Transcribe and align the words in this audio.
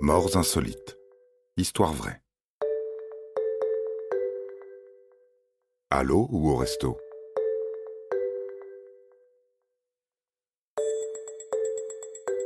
Morts 0.00 0.36
insolites. 0.36 0.98
Histoire 1.56 1.94
vraie. 1.94 2.20
À 5.88 6.02
l'eau 6.02 6.28
ou 6.30 6.50
au 6.50 6.56
resto? 6.56 6.98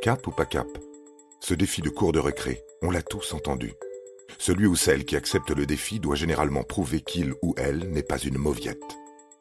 Cap 0.00 0.24
ou 0.28 0.30
pas 0.30 0.46
cap? 0.46 0.68
Ce 1.40 1.54
défi 1.54 1.82
de 1.82 1.90
cours 1.90 2.12
de 2.12 2.20
récré, 2.20 2.62
on 2.82 2.92
l'a 2.92 3.02
tous 3.02 3.34
entendu. 3.34 3.74
Celui 4.38 4.66
ou 4.66 4.76
celle 4.76 5.04
qui 5.04 5.16
accepte 5.16 5.50
le 5.50 5.66
défi 5.66 5.98
doit 5.98 6.14
généralement 6.14 6.62
prouver 6.62 7.00
qu'il 7.00 7.34
ou 7.42 7.54
elle 7.56 7.90
n'est 7.90 8.04
pas 8.04 8.18
une 8.18 8.38
mauviette. 8.38 8.96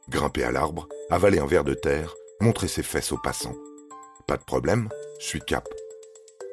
Grimper 0.10 0.44
à 0.44 0.52
l'arbre, 0.52 0.90
avaler 1.12 1.38
un 1.38 1.46
verre 1.46 1.64
de 1.64 1.76
terre, 1.76 2.16
montrer 2.42 2.68
ses 2.68 2.82
fesses 2.84 3.12
aux 3.12 3.22
passants. 3.22 3.56
Pas 4.26 4.38
de 4.38 4.44
problème, 4.44 4.90
je 5.20 5.26
suis 5.26 5.42
cap. 5.42 5.70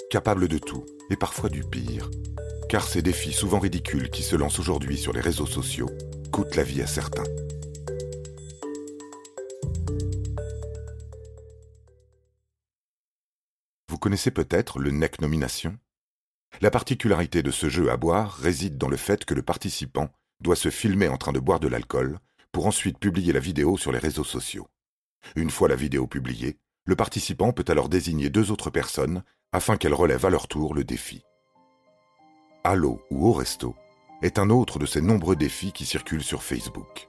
Capable 0.08 0.46
de 0.46 0.58
tout, 0.58 0.86
et 1.10 1.16
parfois 1.16 1.48
du 1.48 1.64
pire. 1.64 2.08
Car 2.68 2.86
ces 2.86 3.02
défis 3.02 3.32
souvent 3.32 3.58
ridicules 3.58 4.08
qui 4.08 4.22
se 4.22 4.36
lancent 4.36 4.60
aujourd'hui 4.60 4.96
sur 4.96 5.12
les 5.12 5.20
réseaux 5.20 5.46
sociaux 5.46 5.90
coûtent 6.30 6.54
la 6.54 6.62
vie 6.62 6.80
à 6.80 6.86
certains. 6.86 7.24
Vous 13.88 13.98
connaissez 13.98 14.30
peut-être 14.30 14.78
le 14.78 14.92
neck 14.92 15.20
nomination? 15.20 15.76
La 16.60 16.70
particularité 16.70 17.42
de 17.42 17.50
ce 17.50 17.68
jeu 17.68 17.90
à 17.90 17.96
boire 17.96 18.32
réside 18.32 18.78
dans 18.78 18.88
le 18.88 18.96
fait 18.96 19.24
que 19.24 19.34
le 19.34 19.42
participant 19.42 20.08
doit 20.40 20.54
se 20.54 20.70
filmer 20.70 21.08
en 21.08 21.16
train 21.16 21.32
de 21.32 21.40
boire 21.40 21.58
de 21.58 21.68
l'alcool 21.68 22.20
pour 22.52 22.68
ensuite 22.68 23.00
publier 23.00 23.32
la 23.32 23.40
vidéo 23.40 23.76
sur 23.76 23.90
les 23.90 23.98
réseaux 23.98 24.24
sociaux. 24.24 24.68
Une 25.34 25.50
fois 25.50 25.68
la 25.68 25.74
vidéo 25.74 26.06
publiée, 26.06 26.58
le 26.84 26.94
participant 26.94 27.52
peut 27.52 27.64
alors 27.66 27.88
désigner 27.88 28.30
deux 28.30 28.52
autres 28.52 28.70
personnes 28.70 29.24
afin 29.56 29.78
qu'elles 29.78 29.94
relèvent 29.94 30.26
à 30.26 30.30
leur 30.30 30.48
tour 30.48 30.74
le 30.74 30.84
défi. 30.84 31.24
Allo 32.62 33.00
ou 33.10 33.26
au 33.26 33.32
resto 33.32 33.74
est 34.20 34.38
un 34.38 34.50
autre 34.50 34.78
de 34.78 34.84
ces 34.84 35.00
nombreux 35.00 35.34
défis 35.34 35.72
qui 35.72 35.86
circulent 35.86 36.22
sur 36.22 36.42
Facebook. 36.42 37.08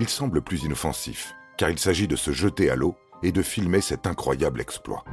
Il 0.00 0.08
semble 0.08 0.40
plus 0.40 0.62
inoffensif, 0.62 1.34
car 1.58 1.68
il 1.68 1.78
s'agit 1.78 2.08
de 2.08 2.16
se 2.16 2.30
jeter 2.30 2.70
à 2.70 2.74
l'eau 2.74 2.96
et 3.22 3.32
de 3.32 3.42
filmer 3.42 3.82
cet 3.82 4.06
incroyable 4.06 4.62
exploit. 4.62 5.04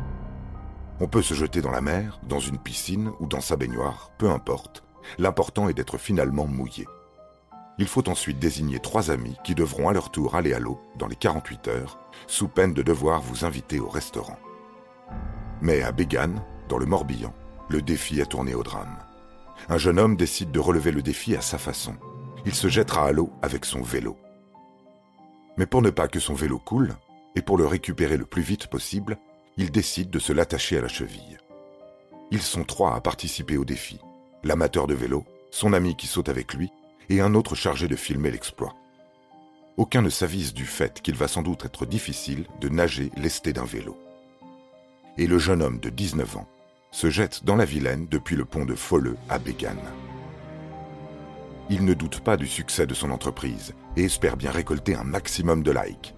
On 1.02 1.10
peut 1.10 1.22
se 1.22 1.34
jeter 1.34 1.60
dans 1.60 1.72
la 1.72 1.82
mer, 1.82 2.22
dans 2.24 2.40
une 2.40 2.60
piscine 2.60 3.12
ou 3.20 3.28
dans 3.28 3.42
sa 3.42 3.58
baignoire, 3.58 4.12
peu 4.18 4.30
importe. 4.30 4.86
L'important 5.18 5.68
est 5.68 5.74
d'être 5.74 5.98
finalement 5.98 6.48
mouillé. 6.48 6.88
Il 7.80 7.88
faut 7.88 8.08
ensuite 8.08 8.40
désigner 8.40 8.80
trois 8.80 9.12
amis 9.12 9.36
qui 9.44 9.56
devront 9.56 9.90
à 9.90 9.94
leur 9.94 10.10
tour 10.10 10.36
aller 10.36 10.54
à 10.54 10.60
l'eau 10.60 10.80
dans 10.96 11.08
les 11.08 11.18
48 11.18 11.68
heures, 11.68 12.00
sous 12.28 12.48
peine 12.48 12.74
de 12.74 12.82
devoir 12.82 13.20
vous 13.20 13.44
inviter 13.44 13.82
au 13.82 13.90
restaurant. 13.90 14.40
Mais 15.62 15.82
à 15.82 15.92
Bégane, 15.92 16.42
dans 16.70 16.78
le 16.78 16.86
Morbihan, 16.86 17.34
le 17.70 17.82
défi 17.82 18.22
a 18.22 18.26
tourné 18.26 18.54
au 18.56 18.64
drame. 18.64 18.98
Un 19.70 19.78
jeune 19.78 20.00
homme 20.00 20.18
décide 20.18 20.52
de 20.52 20.60
relever 20.60 20.92
le 20.92 21.02
défi 21.02 21.36
à 21.36 21.42
sa 21.42 21.58
façon. 21.58 21.96
Il 22.46 22.54
se 22.54 22.68
jettera 22.68 23.08
à 23.08 23.12
l'eau 23.12 23.32
avec 23.42 23.66
son 23.66 23.82
vélo. 23.82 24.18
Mais 25.58 25.66
pour 25.66 25.82
ne 25.82 25.90
pas 25.90 26.08
que 26.08 26.20
son 26.20 26.34
vélo 26.34 26.60
coule, 26.60 26.96
et 27.36 27.42
pour 27.42 27.58
le 27.58 27.66
récupérer 27.66 28.18
le 28.18 28.26
plus 28.26 28.42
vite 28.42 28.68
possible, 28.68 29.18
il 29.58 29.72
décide 29.72 30.10
de 30.10 30.20
se 30.20 30.34
l'attacher 30.34 30.78
à 30.78 30.82
la 30.82 30.88
cheville. 30.88 31.38
Ils 32.32 32.42
sont 32.42 32.64
trois 32.64 32.96
à 32.96 33.02
participer 33.02 33.58
au 33.58 33.66
défi. 33.66 34.00
L'amateur 34.44 34.88
de 34.88 34.94
vélo, 34.94 35.24
son 35.52 35.74
ami 35.74 35.96
qui 35.96 36.08
saute 36.08 36.30
avec 36.30 36.54
lui, 36.54 36.72
et 37.10 37.22
un 37.22 37.34
autre 37.34 37.56
chargé 37.56 37.88
de 37.88 37.96
filmer 37.96 38.32
l'exploit. 38.32 38.74
Aucun 39.78 40.02
ne 40.02 40.10
s'avise 40.10 40.54
du 40.54 40.66
fait 40.66 41.02
qu'il 41.02 41.16
va 41.16 41.28
sans 41.28 41.42
doute 41.42 41.66
être 41.66 41.86
difficile 41.86 42.46
de 42.62 42.70
nager 42.70 43.12
lesté 43.18 43.54
d'un 43.54 43.66
vélo. 43.66 43.98
Et 45.18 45.28
le 45.28 45.40
jeune 45.40 45.62
homme 45.62 45.80
de 45.80 45.90
19 45.90 46.38
ans 46.38 46.48
se 46.92 47.10
jette 47.10 47.46
dans 47.46 47.56
la 47.56 47.66
Vilaine 47.66 48.08
depuis 48.10 48.36
le 48.36 48.44
pont 48.44 48.66
de 48.66 48.76
Folleux 48.76 49.18
à 49.30 49.40
Bégane. 49.40 49.78
Il 51.70 51.86
ne 51.86 51.94
doute 51.94 52.20
pas 52.20 52.38
du 52.38 52.48
succès 52.48 52.86
de 52.86 52.94
son 52.94 53.12
entreprise 53.12 53.74
et 53.96 54.04
espère 54.04 54.38
bien 54.38 54.52
récolter 54.52 54.94
un 54.96 55.04
maximum 55.04 55.64
de 55.64 55.72
likes. 55.72 56.14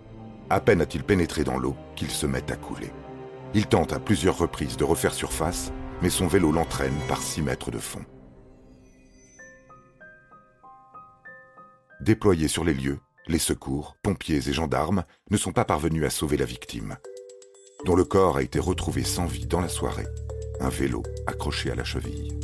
À 0.50 0.60
peine 0.60 0.82
a-t-il 0.82 1.04
pénétré 1.04 1.44
dans 1.44 1.58
l'eau 1.58 1.76
qu'il 1.96 2.10
se 2.10 2.26
met 2.26 2.52
à 2.52 2.56
couler. 2.56 2.92
Il 3.54 3.68
tente 3.68 3.94
à 3.94 4.00
plusieurs 4.00 4.38
reprises 4.38 4.78
de 4.78 4.84
refaire 4.84 5.14
surface, 5.14 5.72
mais 6.02 6.10
son 6.10 6.28
vélo 6.28 6.52
l'entraîne 6.52 6.98
par 7.08 7.22
6 7.22 7.44
mètres 7.44 7.72
de 7.72 7.80
fond. 7.80 8.04
Déployés 12.02 12.48
sur 12.48 12.64
les 12.64 12.74
lieux, 12.74 13.00
les 13.28 13.40
secours, 13.40 13.96
pompiers 14.02 14.48
et 14.50 14.54
gendarmes 14.54 15.04
ne 15.30 15.38
sont 15.38 15.52
pas 15.54 15.66
parvenus 15.66 16.06
à 16.06 16.10
sauver 16.10 16.38
la 16.38 16.46
victime, 16.46 16.98
dont 17.86 17.96
le 17.96 18.04
corps 18.04 18.38
a 18.38 18.44
été 18.44 18.60
retrouvé 18.60 19.04
sans 19.04 19.26
vie 19.26 19.46
dans 19.46 19.62
la 19.62 19.70
soirée, 19.70 20.08
un 20.60 20.70
vélo 20.70 21.04
accroché 21.26 21.72
à 21.72 21.76
la 21.76 21.84
cheville. 21.84 22.38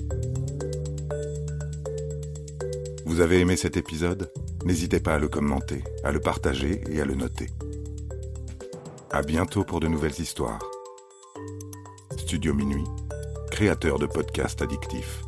Vous 3.05 3.21
avez 3.21 3.39
aimé 3.39 3.57
cet 3.57 3.77
épisode? 3.77 4.31
N'hésitez 4.65 4.99
pas 4.99 5.15
à 5.15 5.19
le 5.19 5.27
commenter, 5.27 5.83
à 6.03 6.11
le 6.11 6.19
partager 6.19 6.83
et 6.89 7.01
à 7.01 7.05
le 7.05 7.15
noter. 7.15 7.47
À 9.11 9.21
bientôt 9.21 9.63
pour 9.63 9.79
de 9.79 9.87
nouvelles 9.87 10.19
histoires. 10.19 10.63
Studio 12.17 12.53
Minuit, 12.53 12.85
créateur 13.51 13.99
de 13.99 14.05
podcasts 14.05 14.61
addictifs. 14.61 15.21